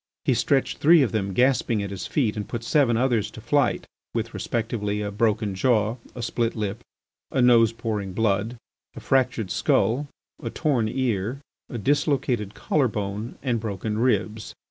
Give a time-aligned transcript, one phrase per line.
[0.25, 3.85] He stretched three of them gasping at his feet and put seven others to flight,
[4.15, 6.79] with, respectively, a broken jaw, a split lip,
[7.29, 8.57] a nose pouring blood,
[8.95, 10.07] a fractured skull,
[10.41, 11.37] a torn ear,
[11.69, 14.55] a dislocated collar bone, and broken ribs.